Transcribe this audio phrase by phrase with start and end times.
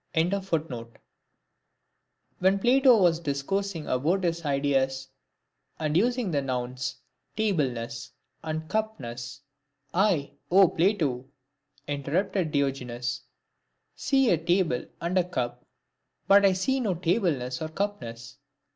[0.15, 0.31] J
[2.39, 5.09] When Plato was discoursing about his" ideas,"
[5.77, 6.95] and using the nouns"
[7.37, 8.11] tableness"
[8.43, 9.41] and" cupness;"
[9.93, 11.25] "I, 0 Plato!"
[11.87, 13.21] inter rupted Diogenes,"
[14.05, 15.67] see a table and a cup,
[16.27, 18.37] but I see no table iiess or cupness."